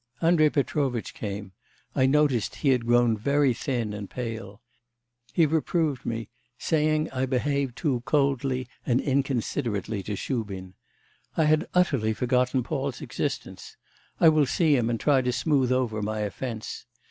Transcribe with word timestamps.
Andrei 0.19 0.49
Petrovitch 0.49 1.13
came; 1.13 1.51
I 1.93 2.07
noticed 2.07 2.55
he 2.55 2.69
had 2.69 2.87
grown 2.87 3.15
very 3.15 3.53
thin 3.53 3.93
and 3.93 4.09
pale. 4.09 4.59
He 5.31 5.45
reproved 5.45 6.07
me, 6.07 6.27
saying 6.57 7.11
I 7.11 7.27
behave 7.27 7.75
too 7.75 8.01
coldly 8.03 8.67
and 8.83 8.99
inconsiderately 8.99 10.01
to 10.01 10.15
Shubin. 10.15 10.73
I 11.37 11.43
had 11.43 11.67
utterly 11.75 12.13
forgotten 12.15 12.63
Paul's 12.63 12.99
existence. 12.99 13.77
I 14.19 14.27
will 14.29 14.47
see 14.47 14.75
him, 14.75 14.89
and 14.89 14.99
try 14.99 15.21
to 15.21 15.31
smooth 15.31 15.71
over 15.71 16.01
my 16.01 16.21
offence. 16.21 16.87